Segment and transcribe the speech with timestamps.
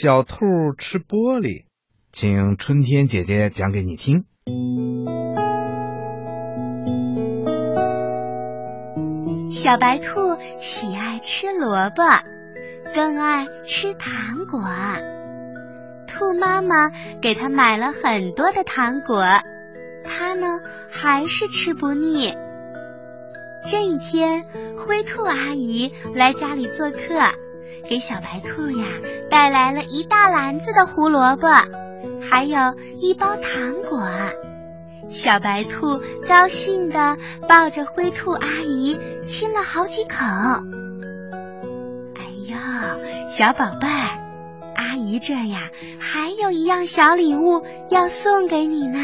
[0.00, 0.36] 小兔
[0.78, 1.64] 吃玻璃，
[2.12, 4.26] 请春天姐姐讲给你听。
[9.50, 12.04] 小白兔喜爱吃萝卜，
[12.94, 14.60] 更爱吃糖果。
[16.06, 19.24] 兔妈妈给它买了很多的糖果，
[20.04, 20.60] 它呢
[20.92, 22.36] 还是吃不腻。
[23.68, 24.44] 这一天，
[24.76, 26.98] 灰兔阿姨来家里做客，
[27.88, 28.86] 给小白兔呀
[29.30, 31.48] 带来了一大篮子的胡萝卜，
[32.20, 34.06] 还有一包糖果。
[35.10, 37.16] 小白兔高兴地
[37.48, 40.16] 抱着灰兔阿姨亲了好几口。
[42.14, 42.56] 哎呦，
[43.30, 44.18] 小宝贝儿，
[44.76, 48.98] 阿姨这呀还有一样小礼物要送给你呢。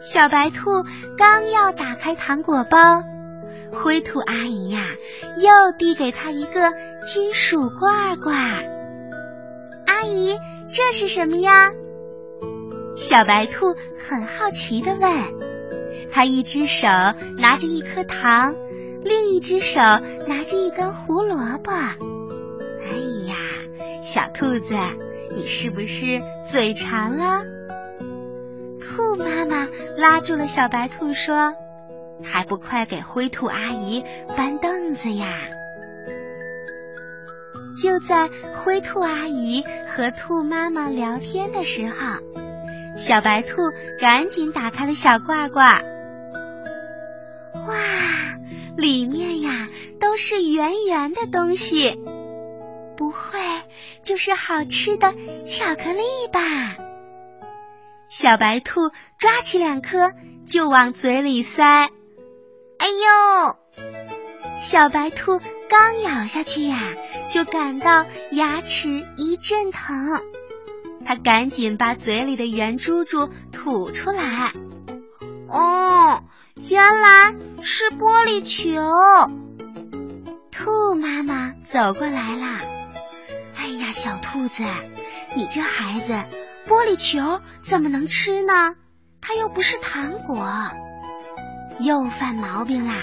[0.00, 0.84] 小白兔
[1.18, 3.02] 刚要打开糖果包，
[3.72, 4.80] 灰兔阿姨呀
[5.40, 6.72] 又递给他一个
[7.06, 8.36] 金属罐罐。
[9.86, 10.38] 阿姨，
[10.70, 11.70] 这是什么呀？
[12.96, 15.10] 小白兔很好奇的问，
[16.12, 16.86] 他一只手
[17.38, 18.54] 拿着一颗糖，
[19.02, 21.72] 另一只手拿着一根胡萝卜。
[21.72, 22.92] 哎
[23.26, 23.36] 呀，
[24.02, 24.74] 小兔子，
[25.34, 27.42] 你是不是嘴馋了？
[28.80, 31.54] 兔妈妈拉住了小白兔，说
[32.24, 34.04] ：“还不快给灰兔阿姨
[34.36, 35.28] 搬凳子呀！”
[37.80, 41.96] 就在灰兔阿姨和兔妈妈聊天的时候。
[42.96, 45.80] 小白兔赶紧打开了小罐罐，
[47.54, 47.74] 哇，
[48.76, 49.68] 里面呀
[50.00, 51.96] 都是圆圆的东西，
[52.96, 53.38] 不会
[54.02, 55.14] 就是好吃的
[55.46, 56.40] 巧克力吧？
[58.08, 60.10] 小白兔抓起两颗
[60.44, 61.88] 就往嘴里塞，
[63.00, 63.56] 哟！
[64.60, 66.78] 小白兔刚咬下去呀，
[67.30, 70.20] 就感到牙齿一阵疼。
[71.04, 74.52] 它赶紧把嘴里的圆珠珠吐出来。
[75.48, 76.22] 哦，
[76.68, 78.80] 原来是玻璃球。
[80.50, 82.60] 兔妈妈走过来啦。
[83.56, 84.62] 哎呀，小兔子，
[85.34, 86.12] 你这孩子，
[86.68, 88.74] 玻璃球怎么能吃呢？
[89.22, 90.36] 它又不是糖果，
[91.78, 92.94] 又犯毛病啦！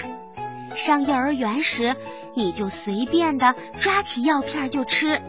[0.74, 1.96] 上幼儿园时，
[2.34, 5.20] 你就随便的抓起药片就吃。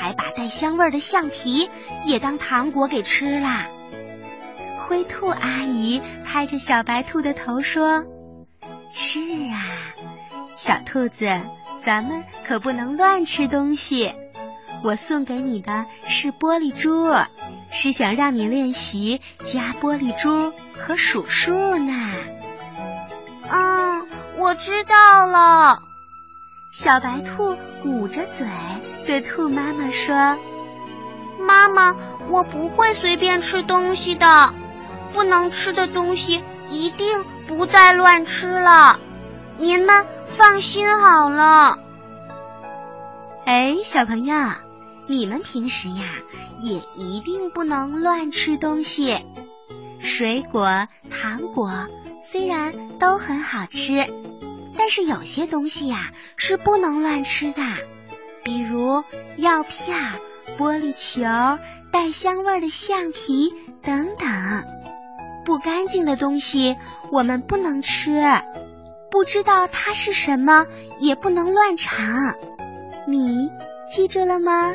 [0.00, 1.68] 还把带香味的橡皮
[2.06, 3.66] 也当糖果给吃了。
[4.78, 8.04] 灰兔阿姨拍着小白兔的头说
[8.92, 9.62] ：“是啊，
[10.56, 11.28] 小兔子，
[11.84, 14.12] 咱们可不能乱吃东西。
[14.82, 17.12] 我送给你的是玻璃珠，
[17.70, 21.92] 是想让你练习加玻璃珠和数数呢。”
[23.50, 24.06] 嗯，
[24.38, 25.82] 我知道了。
[26.72, 28.46] 小白兔捂着嘴。
[29.06, 30.14] 对兔妈妈说
[31.40, 31.96] ：“妈妈，
[32.28, 34.54] 我不会随便吃东西的，
[35.12, 39.00] 不能吃的东西一定不再乱吃了。
[39.58, 40.06] 您们
[40.36, 41.78] 放心好了。”
[43.46, 44.36] 哎，小朋友，
[45.08, 46.04] 你们平时呀
[46.60, 49.26] 也一定不能乱吃东西。
[49.98, 51.88] 水果、糖果
[52.22, 54.06] 虽然都很好吃，
[54.76, 57.62] 但是有些东西呀是不能乱吃的。
[58.44, 59.04] 比如
[59.36, 59.96] 药片、
[60.58, 61.22] 玻璃球、
[61.92, 64.64] 带香味的橡皮等等，
[65.44, 66.76] 不干净的东西
[67.10, 68.22] 我们不能吃，
[69.10, 70.66] 不知道它是什么
[70.98, 72.34] 也不能乱尝。
[73.06, 73.50] 你
[73.92, 74.74] 记住了吗？